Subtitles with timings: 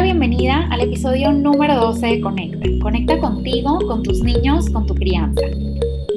[0.00, 2.70] la bienvenida al episodio número 12 de Conecta.
[2.80, 5.42] Conecta contigo, con tus niños, con tu crianza.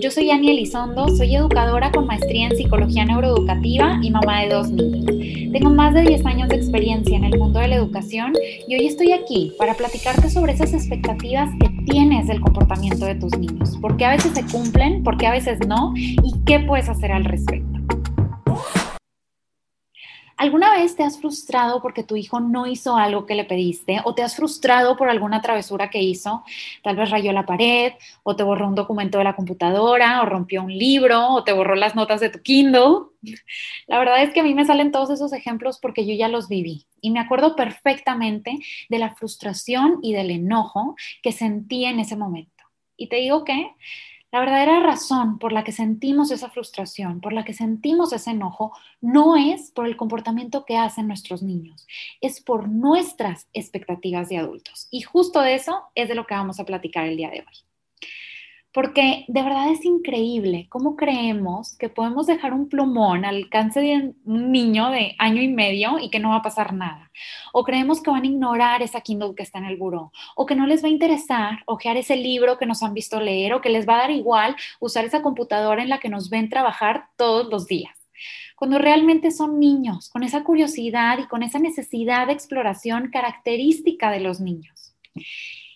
[0.02, 4.70] Yo soy Ani Elizondo, soy educadora con maestría en psicología neuroeducativa y mamá de dos
[4.70, 5.06] niños.
[5.52, 8.32] Tengo más de 10 años de experiencia en el mundo de la educación
[8.70, 13.38] y hoy estoy aquí para platicarte sobre esas expectativas que tienes del comportamiento de tus
[13.38, 16.88] niños, por qué a veces se cumplen, por qué a veces no y qué puedes
[16.88, 17.73] hacer al respecto.
[20.44, 24.14] ¿Alguna vez te has frustrado porque tu hijo no hizo algo que le pediste o
[24.14, 26.44] te has frustrado por alguna travesura que hizo?
[26.82, 27.94] Tal vez rayó la pared
[28.24, 31.76] o te borró un documento de la computadora o rompió un libro o te borró
[31.76, 33.06] las notas de tu Kindle.
[33.88, 36.50] La verdad es que a mí me salen todos esos ejemplos porque yo ya los
[36.50, 42.18] viví y me acuerdo perfectamente de la frustración y del enojo que sentí en ese
[42.18, 42.66] momento.
[42.98, 43.72] Y te digo que
[44.34, 48.76] la verdadera razón por la que sentimos esa frustración, por la que sentimos ese enojo,
[49.00, 51.86] no es por el comportamiento que hacen nuestros niños,
[52.20, 54.88] es por nuestras expectativas de adultos.
[54.90, 58.10] Y justo de eso es de lo que vamos a platicar el día de hoy
[58.74, 64.16] porque de verdad es increíble cómo creemos que podemos dejar un plumón al alcance de
[64.26, 67.12] un niño de año y medio y que no va a pasar nada.
[67.54, 70.56] O creemos que van a ignorar esa Kindle que está en el buró, o que
[70.56, 73.70] no les va a interesar ojear ese libro que nos han visto leer, o que
[73.70, 77.48] les va a dar igual usar esa computadora en la que nos ven trabajar todos
[77.50, 77.96] los días.
[78.56, 84.22] Cuando realmente son niños, con esa curiosidad y con esa necesidad de exploración característica de
[84.22, 84.96] los niños.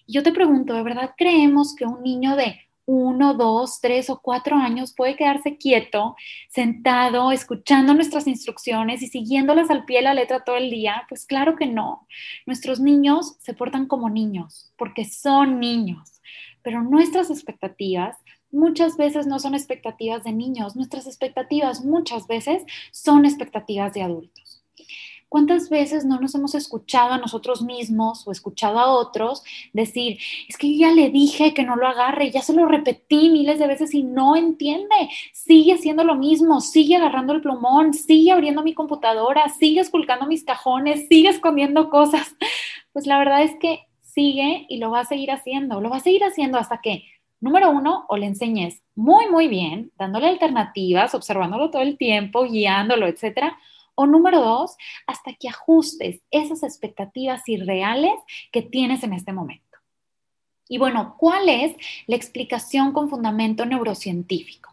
[0.07, 4.55] yo te pregunto, ¿de verdad creemos que un niño de uno, dos, tres o cuatro
[4.55, 6.15] años puede quedarse quieto,
[6.49, 11.03] sentado, escuchando nuestras instrucciones y siguiéndolas al pie de la letra todo el día?
[11.09, 12.07] Pues claro que no.
[12.45, 16.21] Nuestros niños se portan como niños porque son niños,
[16.63, 18.15] pero nuestras expectativas
[18.51, 24.63] muchas veces no son expectativas de niños, nuestras expectativas muchas veces son expectativas de adultos.
[25.29, 30.57] ¿Cuántas veces no nos hemos escuchado a nosotros mismos o escuchado a otros decir, es
[30.57, 33.93] que ya le dije que no lo agarre, ya se lo repetí miles de veces
[33.93, 34.95] y no entiende,
[35.33, 40.43] sigue haciendo lo mismo, sigue agarrando el plumón, sigue abriendo mi computadora, sigue esculcando mis
[40.43, 42.35] cajones, sigue escondiendo cosas?
[42.93, 45.99] Pues la verdad es que sigue y lo va a seguir haciendo, lo va a
[45.99, 47.03] seguir haciendo hasta que
[47.39, 53.05] Número uno, o le enseñes muy, muy bien, dándole alternativas, observándolo todo el tiempo, guiándolo,
[53.05, 53.59] etcétera,
[53.97, 54.77] o número dos,
[55.07, 58.13] hasta que ajustes esas expectativas irreales
[58.51, 59.65] que tienes en este momento.
[60.69, 61.75] Y bueno, ¿cuál es
[62.05, 64.71] la explicación con fundamento neurocientífico?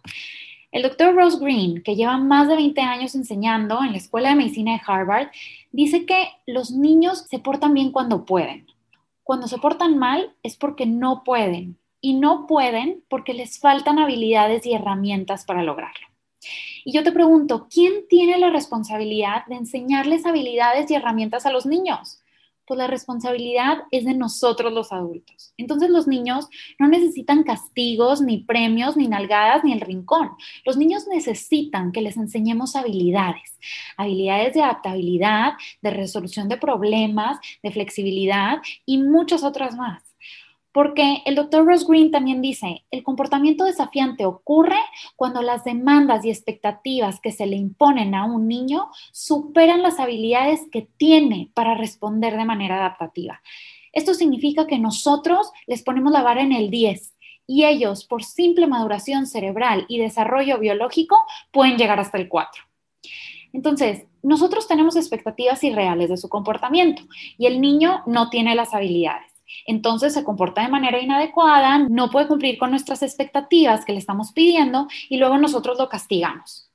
[0.70, 4.34] El doctor Rose Green, que lleva más de 20 años enseñando en la Escuela de
[4.34, 5.28] Medicina de Harvard,
[5.72, 8.66] dice que los niños se portan bien cuando pueden.
[9.22, 11.78] Cuando se portan mal es porque no pueden.
[12.00, 16.13] Y no pueden porque les faltan habilidades y herramientas para lograrlo.
[16.84, 21.66] Y yo te pregunto, ¿quién tiene la responsabilidad de enseñarles habilidades y herramientas a los
[21.66, 22.20] niños?
[22.66, 25.52] Pues la responsabilidad es de nosotros los adultos.
[25.58, 30.30] Entonces los niños no necesitan castigos, ni premios, ni nalgadas, ni el rincón.
[30.64, 33.58] Los niños necesitan que les enseñemos habilidades,
[33.98, 35.52] habilidades de adaptabilidad,
[35.82, 40.13] de resolución de problemas, de flexibilidad y muchas otras más.
[40.74, 44.80] Porque el doctor Ross Green también dice, el comportamiento desafiante ocurre
[45.14, 50.62] cuando las demandas y expectativas que se le imponen a un niño superan las habilidades
[50.72, 53.40] que tiene para responder de manera adaptativa.
[53.92, 57.14] Esto significa que nosotros les ponemos la vara en el 10
[57.46, 61.16] y ellos, por simple maduración cerebral y desarrollo biológico,
[61.52, 62.64] pueden llegar hasta el 4.
[63.52, 67.04] Entonces, nosotros tenemos expectativas irreales de su comportamiento
[67.38, 69.33] y el niño no tiene las habilidades
[69.66, 74.32] entonces se comporta de manera inadecuada, no puede cumplir con nuestras expectativas que le estamos
[74.32, 76.70] pidiendo y luego nosotros lo castigamos.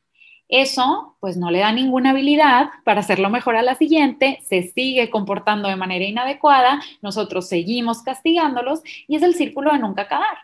[0.48, 5.12] Eso pues no le da ninguna habilidad para hacerlo mejor a la siguiente, se sigue
[5.12, 10.38] comportando de manera inadecuada, nosotros seguimos castigándolos y es el círculo de nunca acabar.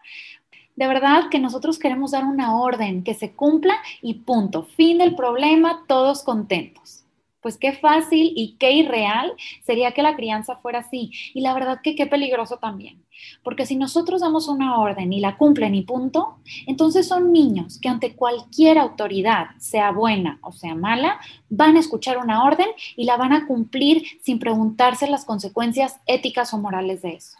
[0.75, 5.15] De verdad que nosotros queremos dar una orden que se cumpla y punto, fin del
[5.15, 7.04] problema, todos contentos
[7.45, 11.11] pues qué fácil y qué irreal sería que la crianza fuera así.
[11.35, 13.03] Y la verdad que qué peligroso también.
[13.43, 17.87] Porque si nosotros damos una orden y la cumplen y punto, entonces son niños que
[17.87, 22.65] ante cualquier autoridad, sea buena o sea mala, van a escuchar una orden
[22.95, 27.37] y la van a cumplir sin preguntarse las consecuencias éticas o morales de eso.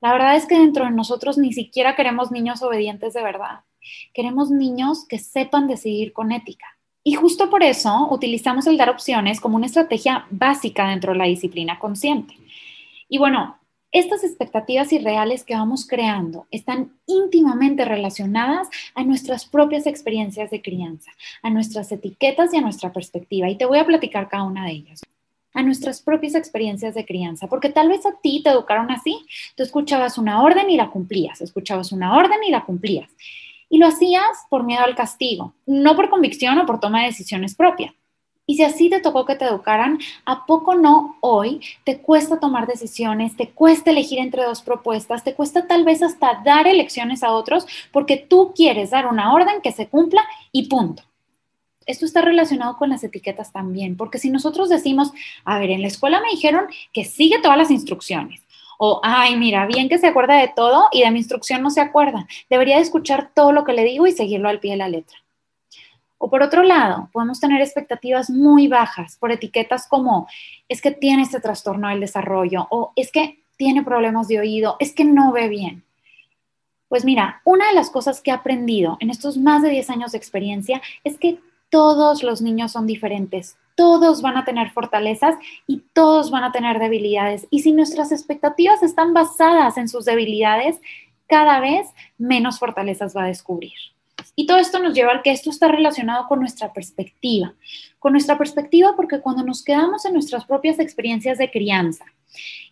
[0.00, 3.60] La verdad es que dentro de nosotros ni siquiera queremos niños obedientes de verdad.
[4.14, 9.40] Queremos niños que sepan decidir con ética y justo por eso utilizamos el dar opciones
[9.40, 12.36] como una estrategia básica dentro de la disciplina consciente.
[13.08, 13.58] Y bueno,
[13.90, 21.10] estas expectativas irreales que vamos creando están íntimamente relacionadas a nuestras propias experiencias de crianza,
[21.42, 23.50] a nuestras etiquetas y a nuestra perspectiva.
[23.50, 25.02] Y te voy a platicar cada una de ellas.
[25.54, 29.18] a nuestras propias experiencias de crianza, porque tal vez a ti te educaron así.
[29.54, 33.10] Tú escuchabas una orden y la cumplías, escuchabas una orden y la cumplías.
[33.72, 37.54] Y lo hacías por miedo al castigo, no por convicción o por toma de decisiones
[37.54, 37.94] propias.
[38.44, 42.66] Y si así te tocó que te educaran, ¿a poco no hoy te cuesta tomar
[42.66, 47.32] decisiones, te cuesta elegir entre dos propuestas, te cuesta tal vez hasta dar elecciones a
[47.32, 50.22] otros porque tú quieres dar una orden que se cumpla
[50.52, 51.02] y punto?
[51.86, 55.12] Esto está relacionado con las etiquetas también, porque si nosotros decimos,
[55.46, 58.42] a ver, en la escuela me dijeron que sigue todas las instrucciones,
[58.78, 61.80] o, ay, mira, bien que se acuerda de todo y de mi instrucción no se
[61.80, 64.88] acuerda, debería de escuchar todo lo que le digo y seguirlo al pie de la
[64.88, 65.18] letra.
[66.18, 70.28] O por otro lado, podemos tener expectativas muy bajas por etiquetas como,
[70.68, 74.92] es que tiene este trastorno del desarrollo, o es que tiene problemas de oído, es
[74.92, 75.84] que no ve bien.
[76.88, 80.12] Pues mira, una de las cosas que he aprendido en estos más de 10 años
[80.12, 81.40] de experiencia es que
[81.70, 85.36] todos los niños son diferentes, todos van a tener fortalezas
[85.66, 87.46] y todos van a tener debilidades.
[87.50, 90.80] Y si nuestras expectativas están basadas en sus debilidades,
[91.26, 91.88] cada vez
[92.18, 93.72] menos fortalezas va a descubrir.
[94.34, 97.54] Y todo esto nos lleva al que esto está relacionado con nuestra perspectiva,
[97.98, 102.04] con nuestra perspectiva porque cuando nos quedamos en nuestras propias experiencias de crianza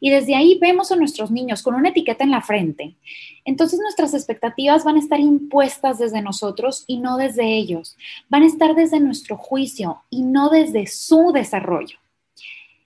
[0.00, 2.96] y desde ahí vemos a nuestros niños con una etiqueta en la frente,
[3.44, 7.96] entonces nuestras expectativas van a estar impuestas desde nosotros y no desde ellos,
[8.28, 11.98] van a estar desde nuestro juicio y no desde su desarrollo.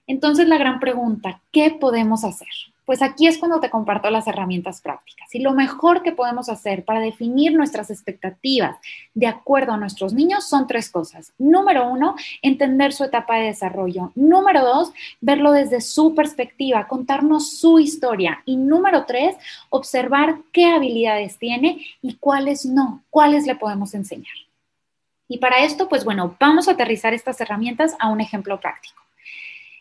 [0.07, 2.47] Entonces la gran pregunta, ¿qué podemos hacer?
[2.85, 5.33] Pues aquí es cuando te comparto las herramientas prácticas.
[5.33, 8.77] Y lo mejor que podemos hacer para definir nuestras expectativas
[9.13, 11.33] de acuerdo a nuestros niños son tres cosas.
[11.37, 14.11] Número uno, entender su etapa de desarrollo.
[14.15, 14.91] Número dos,
[15.21, 18.43] verlo desde su perspectiva, contarnos su historia.
[18.45, 19.35] Y número tres,
[19.69, 24.35] observar qué habilidades tiene y cuáles no, cuáles le podemos enseñar.
[25.27, 29.04] Y para esto, pues bueno, vamos a aterrizar estas herramientas a un ejemplo práctico.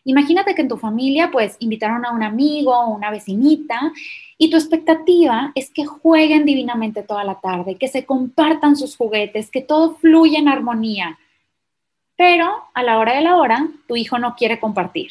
[0.04, 3.92] Imagínate que en tu familia pues invitaron a un amigo una vecinita
[4.36, 9.50] y tu expectativa es que jueguen divinamente toda la tarde, que se compartan sus juguetes,
[9.50, 11.18] que todo fluya en armonía.
[12.16, 15.10] Pero a la hora de la hora, tu hijo no quiere compartir.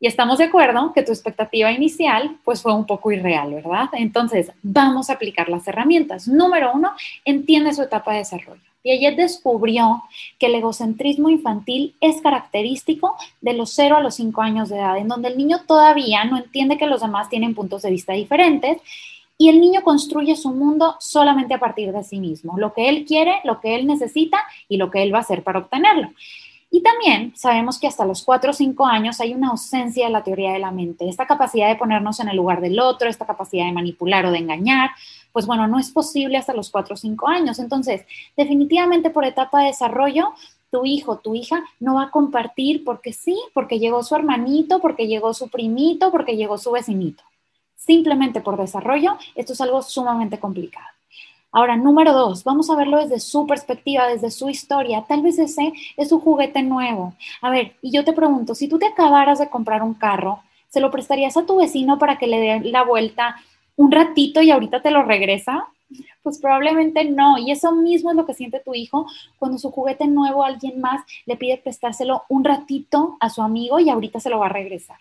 [0.00, 3.88] Y estamos de acuerdo que tu expectativa inicial pues fue un poco irreal, ¿verdad?
[3.92, 6.28] Entonces, vamos a aplicar las herramientas.
[6.28, 6.92] Número uno,
[7.24, 8.62] entiende su etapa de desarrollo.
[8.88, 10.02] Piaget descubrió
[10.38, 14.96] que el egocentrismo infantil es característico de los 0 a los 5 años de edad,
[14.96, 18.78] en donde el niño todavía no entiende que los demás tienen puntos de vista diferentes
[19.36, 23.04] y el niño construye su mundo solamente a partir de sí mismo, lo que él
[23.04, 24.38] quiere, lo que él necesita
[24.70, 26.08] y lo que él va a hacer para obtenerlo.
[26.70, 30.24] Y también sabemos que hasta los 4 o 5 años hay una ausencia de la
[30.24, 33.66] teoría de la mente, esta capacidad de ponernos en el lugar del otro, esta capacidad
[33.66, 34.90] de manipular o de engañar,
[35.32, 37.58] pues bueno, no es posible hasta los 4 o 5 años.
[37.58, 38.04] Entonces,
[38.36, 40.32] definitivamente por etapa de desarrollo,
[40.70, 45.06] tu hijo, tu hija no va a compartir porque sí, porque llegó su hermanito, porque
[45.06, 47.22] llegó su primito, porque llegó su vecinito.
[47.74, 50.86] Simplemente por desarrollo, esto es algo sumamente complicado.
[51.50, 55.04] Ahora, número dos, vamos a verlo desde su perspectiva, desde su historia.
[55.08, 57.14] Tal vez ese es su juguete nuevo.
[57.40, 60.80] A ver, y yo te pregunto, si tú te acabaras de comprar un carro, ¿se
[60.80, 63.36] lo prestarías a tu vecino para que le dé la vuelta
[63.78, 65.68] un ratito y ahorita te lo regresa?
[66.22, 67.38] Pues probablemente no.
[67.38, 69.06] Y eso mismo es lo que siente tu hijo
[69.38, 73.88] cuando su juguete nuevo alguien más le pide prestárselo un ratito a su amigo y
[73.88, 74.98] ahorita se lo va a regresar.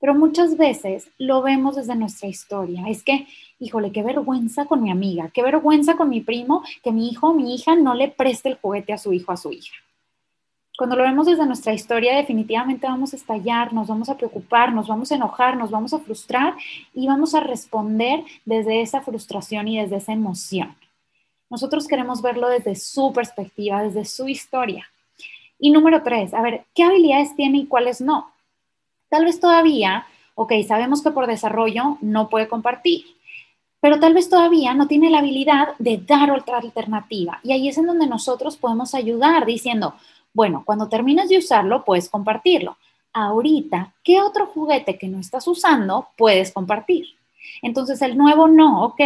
[0.00, 2.84] Pero muchas veces lo vemos desde nuestra historia.
[2.88, 3.26] Es que,
[3.58, 7.34] híjole, qué vergüenza con mi amiga, qué vergüenza con mi primo que mi hijo o
[7.34, 9.74] mi hija no le preste el juguete a su hijo o a su hija.
[10.80, 14.88] Cuando lo vemos desde nuestra historia, definitivamente vamos a estallar, nos vamos a preocupar, nos
[14.88, 16.54] vamos a enojar, nos vamos a frustrar
[16.94, 20.74] y vamos a responder desde esa frustración y desde esa emoción.
[21.50, 24.88] Nosotros queremos verlo desde su perspectiva, desde su historia.
[25.58, 28.32] Y número tres, a ver, ¿qué habilidades tiene y cuáles no?
[29.10, 33.04] Tal vez todavía, ok, sabemos que por desarrollo no puede compartir,
[33.82, 37.38] pero tal vez todavía no tiene la habilidad de dar otra alternativa.
[37.42, 39.94] Y ahí es en donde nosotros podemos ayudar diciendo,
[40.32, 42.76] bueno, cuando termines de usarlo, puedes compartirlo.
[43.12, 47.06] Ahorita, ¿qué otro juguete que no estás usando puedes compartir?
[47.62, 49.00] Entonces, el nuevo no, ok,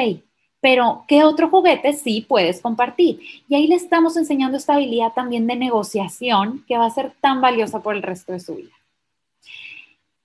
[0.60, 3.20] pero ¿qué otro juguete sí puedes compartir?
[3.48, 7.40] Y ahí le estamos enseñando esta habilidad también de negociación que va a ser tan
[7.40, 8.72] valiosa por el resto de su vida.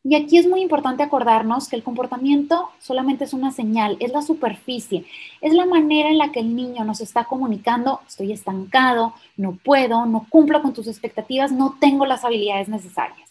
[0.10, 4.24] Y aquí es muy importante acordarnos que el comportamiento solamente es una señal, es la
[4.24, 5.06] superficie,
[5.40, 10.08] es la manera en la que el niño nos está comunicando, estoy estancado, no puedo,
[10.08, 13.29] no cumplo con tus expectativas, no tengo las habilidades necesarias.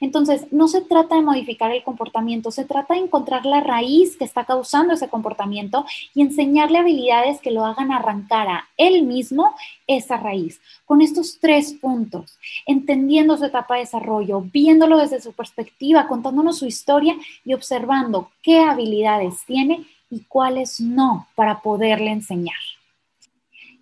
[0.00, 4.24] Entonces, no se trata de modificar el comportamiento, se trata de encontrar la raíz que
[4.24, 5.84] está causando ese comportamiento
[6.14, 9.54] y enseñarle habilidades que lo hagan arrancar a él mismo
[9.86, 10.60] esa raíz.
[10.84, 16.66] Con estos tres puntos, entendiendo su etapa de desarrollo, viéndolo desde su perspectiva, contándonos su
[16.66, 22.54] historia y observando qué habilidades tiene y cuáles no para poderle enseñar.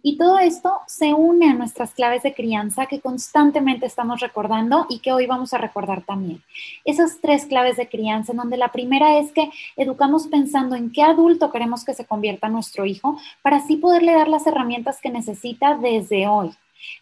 [0.04, 4.98] Y todo esto se une a nuestras claves de crianza que constantemente estamos recordando y
[4.98, 6.42] que hoy vamos a recordar también.
[6.84, 11.02] Esas tres claves de crianza, en donde la primera es que educamos pensando en qué
[11.02, 15.76] adulto queremos que se convierta nuestro hijo para así poderle dar las herramientas que necesita
[15.76, 16.50] desde hoy.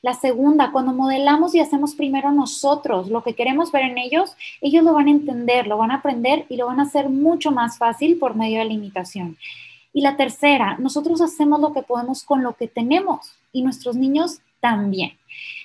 [0.02, 4.84] La segunda, cuando modelamos y hacemos primero nosotros lo que queremos ver en ellos, ellos
[4.84, 7.78] lo van a entender, lo van a aprender y lo van a hacer mucho más
[7.78, 9.38] fácil por medio de la imitación.
[9.92, 14.40] Y la tercera, nosotros hacemos lo que podemos con lo que tenemos y nuestros niños
[14.60, 15.12] también.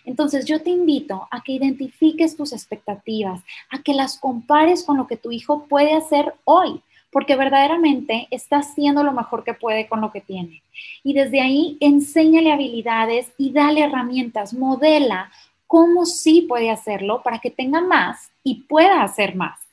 [0.05, 5.07] Entonces yo te invito a que identifiques tus expectativas, a que las compares con lo
[5.07, 10.01] que tu hijo puede hacer hoy, porque verdaderamente está haciendo lo mejor que puede con
[10.01, 10.61] lo que tiene.
[11.03, 15.31] Y desde ahí enséñale habilidades y dale herramientas, modela
[15.67, 19.64] cómo sí puede hacerlo para que tenga más y pueda hacer más.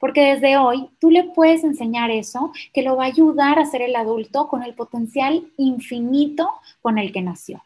[0.00, 3.82] Porque desde hoy tú le puedes enseñar eso que lo va a ayudar a ser
[3.82, 6.48] el adulto con el potencial infinito
[6.80, 7.62] con el que nació.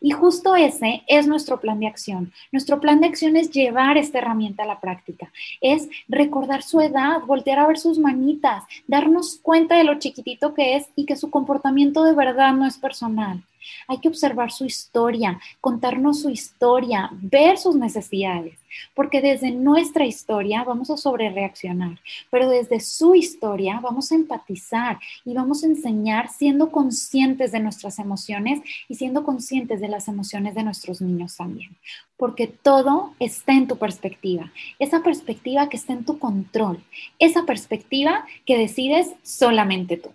[0.00, 2.32] Y justo ese es nuestro plan de acción.
[2.50, 7.22] Nuestro plan de acción es llevar esta herramienta a la práctica, es recordar su edad,
[7.26, 11.30] voltear a ver sus manitas, darnos cuenta de lo chiquitito que es y que su
[11.30, 13.42] comportamiento de verdad no es personal.
[13.88, 18.58] Hay que observar su historia, contarnos su historia, ver sus necesidades,
[18.94, 21.98] porque desde nuestra historia vamos a sobrereaccionar,
[22.30, 27.98] pero desde su historia vamos a empatizar y vamos a enseñar siendo conscientes de nuestras
[27.98, 31.76] emociones y siendo conscientes de las emociones de nuestros niños también,
[32.16, 36.82] porque todo está en tu perspectiva, esa perspectiva que está en tu control,
[37.18, 40.10] esa perspectiva que decides solamente tú.